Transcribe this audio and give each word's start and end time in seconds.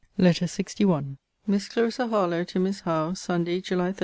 LETTER 0.17 0.45
LXI 0.47 1.17
MISS 1.45 1.67
CLARISSA 1.69 2.07
HARLOWE, 2.07 2.43
TO 2.45 2.59
MISS 2.59 2.79
HOWE 2.79 3.13
SUNDAY, 3.13 3.61
JULY 3.61 3.91
30. 3.91 3.99